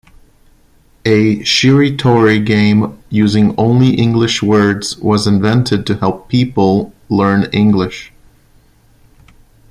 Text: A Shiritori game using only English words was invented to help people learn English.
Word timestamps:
A 1.05 1.37
Shiritori 1.43 2.43
game 2.43 2.97
using 3.11 3.53
only 3.55 3.93
English 3.93 4.41
words 4.41 4.97
was 4.97 5.27
invented 5.27 5.85
to 5.85 5.95
help 5.97 6.27
people 6.27 6.91
learn 7.07 7.43
English. 7.53 8.11